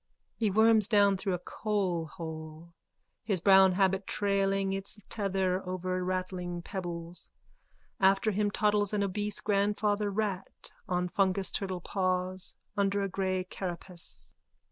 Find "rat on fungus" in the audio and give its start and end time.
10.09-11.51